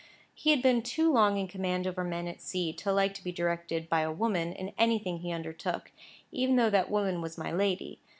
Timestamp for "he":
0.33-0.49, 5.19-5.31